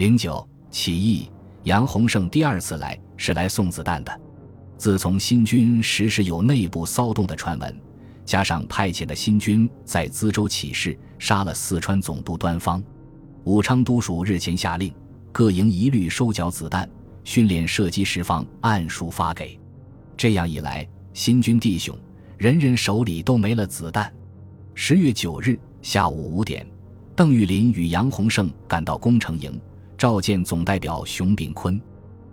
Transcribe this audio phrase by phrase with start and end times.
[0.00, 1.30] 零九起义，
[1.64, 4.20] 杨洪胜第二次来是来送子弹的。
[4.78, 7.78] 自从新军时时有内部骚动的传闻，
[8.24, 12.82] 加上派遣的新军在资州起事，杀了四川总督端方，
[13.44, 14.90] 武昌都署日前下令，
[15.32, 16.88] 各营一律收缴子弹，
[17.22, 19.60] 训练射击时方按数发给。
[20.16, 21.94] 这样一来，新军弟兄
[22.38, 24.10] 人人手里都没了子弹。
[24.74, 26.66] 十月九日下午五点，
[27.14, 29.60] 邓玉林与杨洪胜赶到工程营。
[30.00, 31.78] 召见总代表熊秉坤，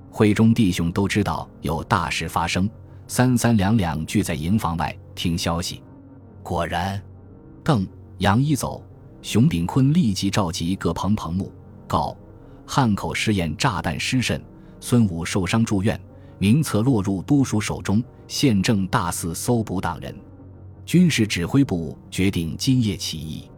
[0.10, 2.70] 会中弟兄都知道有大事发生，
[3.10, 5.84] 三三两两聚在营房外听消息。
[6.42, 7.04] 果然，
[7.66, 7.86] 邓
[8.20, 8.82] 杨一走，
[9.22, 11.52] 熊秉坤立即召集各棚棚目，
[11.88, 12.16] 告
[12.66, 14.42] 汉口试验炸弹失慎，
[14.80, 16.00] 孙武受伤住院，
[16.40, 20.16] 名册落入都署手中，现正大肆搜捕党人。
[20.86, 23.52] 军事指挥部决定今夜起义，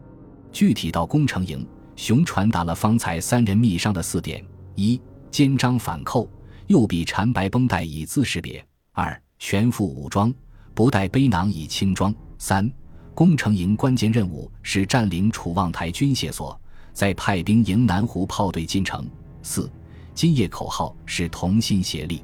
[0.52, 1.64] 具体到工程营。
[2.00, 4.42] 熊传达了方才三人密商的四点：
[4.76, 5.00] 一、
[5.30, 6.30] 肩章反扣，
[6.68, 8.58] 右臂缠白绷带以资识别；
[8.94, 10.34] 二、全副武装，
[10.74, 12.72] 不带背囊以轻装；三、
[13.14, 16.58] 工程营关键任务是占领楚望台军械所，
[16.94, 19.04] 再派兵迎南湖炮队进城；
[19.44, 19.70] 四、
[20.16, 22.24] 今夜口号是同心协力。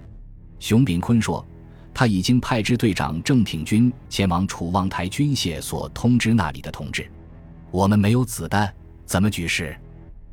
[0.57, 1.45] 熊炳坤说，
[1.93, 7.11] 他已经派支队长郑挺军前往楚望台军械所通知那里的同志，
[7.71, 8.73] 我们没有子弹。
[9.05, 9.75] 怎么举事？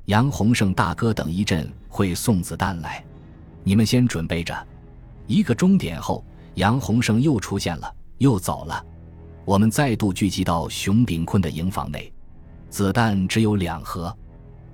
[0.06, 3.05] 杨洪胜大哥等一阵会送子弹来，
[3.62, 4.56] 你们先准备着。
[5.27, 8.84] 一个钟点后，杨洪胜又出现了，又走了。
[9.45, 12.12] 我们再度聚集到熊秉坤的营房内，
[12.70, 14.14] 子弹只有两盒。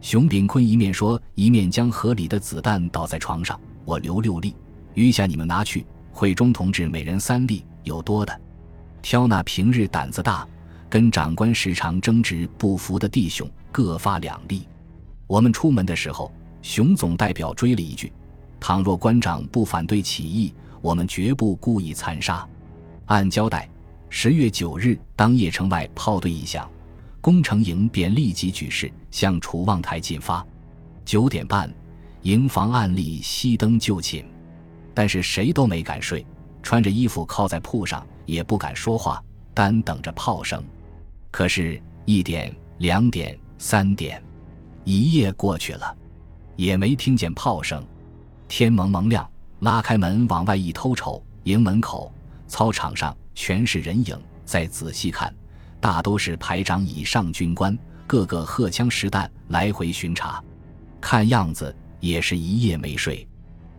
[0.01, 3.61] 熊秉坤一面说，一面将盒里的子弹倒在床上。
[3.85, 4.55] 我留六粒，
[4.95, 5.85] 余下你们拿去。
[6.12, 8.41] 会中同志每人三粒，有多的，
[9.03, 10.47] 挑那平日胆子大。
[10.91, 14.67] 跟长官时常争执不服的弟兄各发两粒。
[15.27, 18.12] 我们出门的时候，熊总代表追了一句
[18.58, 22.47] ：“倘若官长不反对起义，我们绝不故意残杀。”
[23.06, 23.69] 按交代，
[24.09, 26.71] 十月九日当夜城外炮队一响，
[27.21, 30.44] 工程营便立即举事向楚望台进发。
[31.04, 31.72] 九点半，
[32.22, 34.25] 营房暗立熄灯就寝，
[34.94, 36.25] 但是谁都没敢睡，
[36.62, 39.22] 穿着衣服靠在铺上，也不敢说话，
[39.53, 40.62] 单等着炮声。
[41.31, 44.22] 可是，一点、两点、三点，
[44.84, 45.97] 一夜过去了，
[46.56, 47.84] 也没听见炮声。
[48.49, 49.28] 天蒙蒙亮，
[49.61, 52.11] 拉开门往外一偷瞅，营门口、
[52.47, 54.19] 操场上全是人影。
[54.44, 55.33] 再仔细看，
[55.78, 60.43] 大都是排长以上军官，个个荷枪实弹，来回巡查。
[61.00, 63.28] 看样子也是一夜没睡。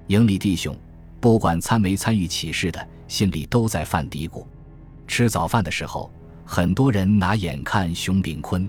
[0.08, 0.78] 营里弟兄，
[1.20, 4.46] 不管参没参与起事的，心里都在犯嘀咕。
[5.08, 6.12] 吃早饭的时候。
[6.52, 8.68] 很多人拿眼看熊炳坤，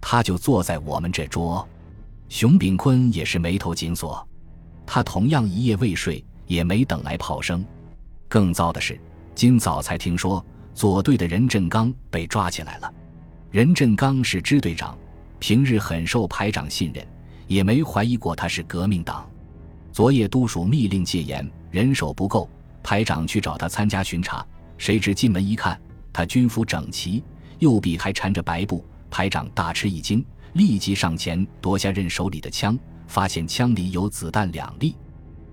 [0.00, 1.68] 他就坐在我们这桌。
[2.28, 4.24] 熊炳坤也是眉头紧锁，
[4.86, 7.64] 他同样一夜未睡，也没等来炮声。
[8.28, 8.96] 更糟的是，
[9.34, 10.42] 今早才听说
[10.74, 12.94] 左队的任振刚被抓起来了。
[13.50, 14.96] 任振刚是支队长，
[15.40, 17.04] 平日很受排长信任，
[17.48, 19.28] 也没怀疑过他是革命党。
[19.90, 22.48] 昨夜督署密令戒严，人手不够，
[22.80, 24.46] 排长去找他参加巡查，
[24.76, 25.76] 谁知进门一看。
[26.18, 27.22] 他军服整齐，
[27.60, 28.84] 右臂还缠着白布。
[29.08, 30.24] 排长大吃一惊，
[30.54, 34.96] 立即上前夺下任手里的枪，发现枪里有子弹两粒，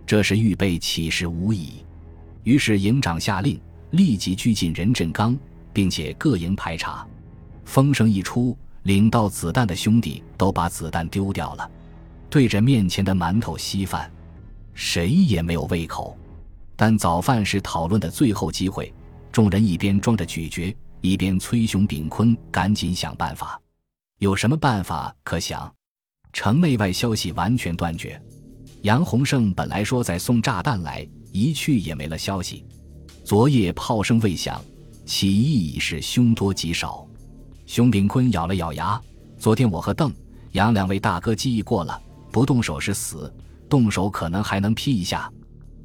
[0.08, 1.86] 这是预备起事无疑。
[2.42, 3.62] 于是营长下令，
[3.92, 5.38] 立即拘禁任振刚，
[5.72, 7.06] 并且各营排查。
[7.64, 11.70] 风声一出，领到子弹的兄弟都把子弹丢掉了，
[12.28, 14.12] 对着面前的馒头稀饭，
[14.74, 16.18] 谁也没有胃口。
[16.76, 18.92] 但早饭是讨论的最后机会。
[19.36, 23.62] 众人一边装着咀嚼，一边催熊秉坤赶紧想办法。
[24.20, 25.70] 有什么办法可想？
[26.32, 28.18] 城内外消息完全断绝。
[28.84, 32.64] 杨洪胜本来说在送炸弹来，一去也没了消息。
[33.26, 34.64] 昨夜炮声未响，
[35.06, 37.06] 起义已是凶多吉少。
[37.66, 38.98] 熊秉坤咬了咬牙
[39.38, 40.14] ：“昨天我和邓
[40.54, 43.30] 杨两位大哥记忆过了，不动手是死，
[43.68, 45.30] 动手可能还能劈一下。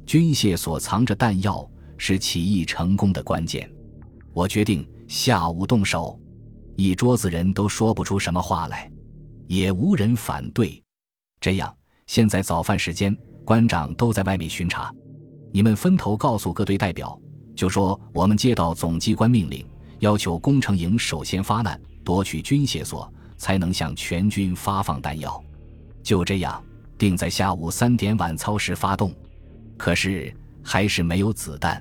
[0.05, 1.69] 军械所藏着弹药。”
[2.03, 3.71] 是起义成功的关键，
[4.33, 6.19] 我决定下午动手。
[6.75, 8.91] 一桌子人都说不出什么话来，
[9.45, 10.81] 也无人反对。
[11.39, 11.71] 这样，
[12.07, 13.15] 现在早饭时间，
[13.45, 14.91] 官长都在外面巡查，
[15.51, 17.15] 你们分头告诉各队代表，
[17.55, 19.63] 就说我们接到总机关命令，
[19.99, 25.39] 要求工程营首先发难，夺取军械所，才能向全军发放弹药。
[26.01, 26.63] 就这样，
[26.97, 29.13] 定在下午三点晚操时发动。
[29.77, 31.79] 可是还是没有子弹。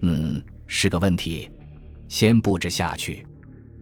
[0.00, 1.50] 嗯，是个问题，
[2.08, 3.26] 先布置下去，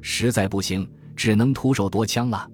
[0.01, 2.49] 实在不行，只能徒手夺枪了。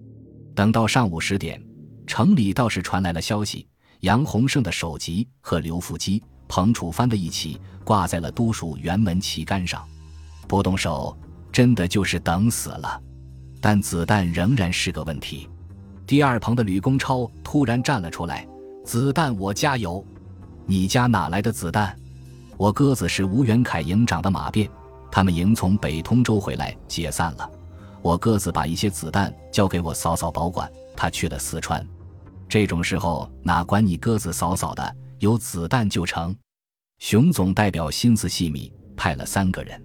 [0.54, 1.62] 等到上午十点，
[2.06, 3.66] 城里倒是传来了消息，
[4.00, 9.86] 杨洪胜的首级和刘福基、彭楚藩的一起挂在了都署辕门旗杆上。
[10.46, 11.16] 不动手，
[11.52, 13.00] 真的就是等死了。
[13.60, 15.48] 但子弹仍然是个问题。
[16.06, 18.46] 第二棚的吕公超突然站了出来
[18.82, 20.02] ：“子弹，我加油！
[20.64, 21.94] 你家哪来的子弹？
[22.58, 24.68] 我鸽子是吴元凯营长的马便，
[25.12, 27.48] 他们营从北通州回来解散了。
[28.02, 31.86] 我鸽子把一些子弹交给我嫂嫂保管，他去了四川。
[32.48, 36.34] 这种时候哪管你鸽子嫂嫂的，有子弹就成。”
[36.98, 39.80] 熊总代表心思细密，派了三个人，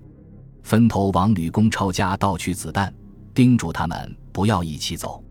[0.63, 2.91] 分头往吕公超家盗取子弹，
[3.35, 5.23] 叮嘱他们不要一起走。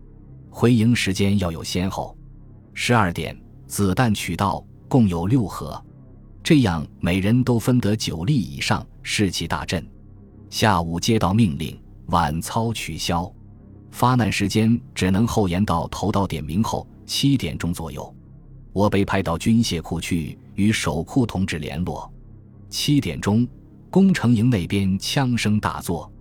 [0.49, 2.17] 回营时间要有先后，
[2.73, 3.37] 十二点
[3.67, 5.83] 子弹取到，共有六盒，
[6.43, 9.81] 这样每人都分得九粒以上，士气大振。
[10.49, 13.31] 下午接到命令，晚操取消，
[13.91, 18.13] 发难时间只能后延到头到点名后七点钟左右。
[18.73, 22.11] 我被派到军械库去与守库同志联络。
[22.69, 23.47] 七点钟，
[23.89, 26.11] 工程营那边枪声大作，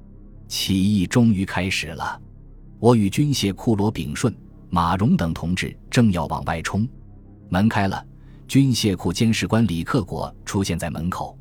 [0.47, 2.21] 起义终于开始了。
[2.79, 4.33] 我与军械库罗炳顺、
[4.71, 6.87] 马荣等同志正要往外冲，
[7.49, 8.05] 门开了，
[8.53, 11.35] 军械库监视官李克果出现在门口。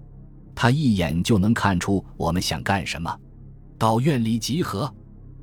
[0.55, 3.13] 他一眼就能看出我们想干什么，
[3.77, 4.89] 到院里集合。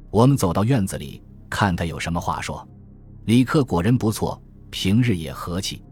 [0.09, 2.67] 我们走到院子里，看他有什么话说。
[3.27, 5.83] 李克果人不错，平日也和气。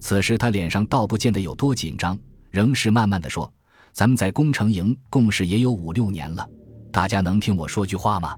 [0.00, 2.18] 此时他脸上倒不见得有多紧张，
[2.50, 3.52] 仍是慢慢的说
[3.92, 6.48] ：“咱们在工程营共事也有五六年了，
[6.90, 8.34] 大家能听我说句话吗？”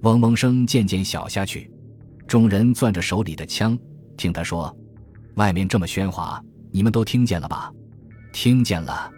[0.00, 1.70] 嗡嗡声渐渐小下去，
[2.26, 3.78] 众人攥着手里的枪，
[4.16, 4.74] 听他说
[5.34, 7.72] ：“外面这么喧哗，你们都听见了吧
[8.32, 9.10] ？”“听见了。”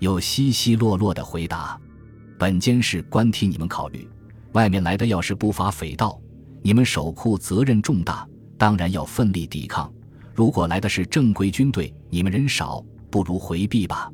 [0.00, 1.78] 有稀稀落落的回答。
[2.38, 4.08] “本监事官替你们考虑，
[4.52, 6.18] 外面来的要是不法匪盗，
[6.62, 8.26] 你们守库责任重大，
[8.56, 9.92] 当然要奋力抵抗。
[10.34, 14.10] 如果来的是正规军队，你们人少，不如回避吧。”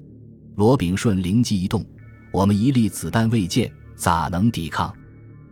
[0.56, 1.84] 罗炳顺灵机一动
[2.32, 4.92] ：“我们一粒子弹未见，咋能抵抗？”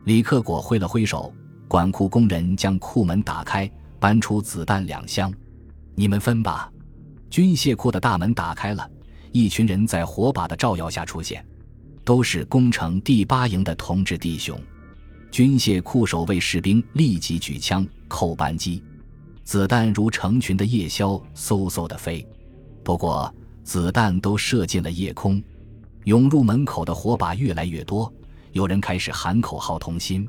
[0.05, 1.33] 李克果挥了挥手，
[1.69, 3.71] 管库工人将库门打开，
[4.01, 5.33] 搬出子弹两箱，
[5.95, 6.71] 你们分吧。
[7.31, 8.89] 军械库的大门打开了，
[9.33, 11.45] 一群人在火把的照耀下出现，
[12.05, 14.59] 都是工程第八营的同志弟兄。
[15.31, 18.81] 军械库守卫士兵立即举枪扣扳机，
[19.43, 22.25] 子弹如成群的夜宵嗖嗖的飞，
[22.85, 25.43] 不过子弹都射进了夜空，
[26.05, 28.13] 涌入门口的火把越来越多。
[28.53, 30.29] 有人开始喊口号同心，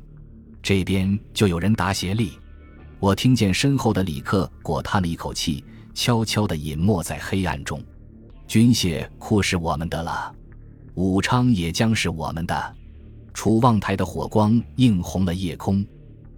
[0.60, 2.32] 这边就有人答协力。
[2.98, 5.62] 我听见身后的李克果叹了一口气，
[5.94, 7.82] 悄悄地隐没在黑暗中。
[8.46, 10.34] 军械库是我们的了，
[10.94, 12.76] 武昌也将是我们的。
[13.34, 15.84] 楚望台的火光映红了夜空。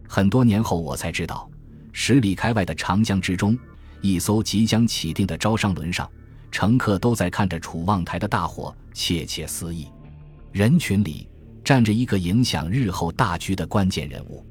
[0.09, 1.49] 很多年后，我才知道，
[1.93, 3.57] 十里开外的长江之中，
[4.01, 6.11] 一艘即将起定的招商轮上，
[6.51, 9.87] 乘客都在看着楚望台的大火，窃窃私语。
[10.53, 11.29] 人群里。
[11.65, 14.43] 站着一个影响日后大局的关键人物，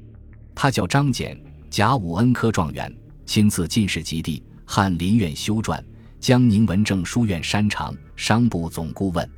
[0.54, 1.36] 他叫张謇，
[1.70, 2.92] 甲午恩科状元，
[3.26, 5.82] 亲自进士及第，翰林院修撰，
[6.18, 9.28] 江宁文政书院山长，商部总顾问，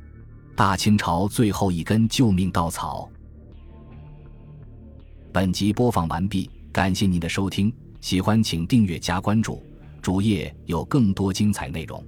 [0.55, 3.09] 大清朝最后一根救命稻草。
[5.33, 9.61] 本集播放完毕，感谢您的收听，喜欢请订阅加关注，
[10.01, 12.03] 主页有更多精彩内容。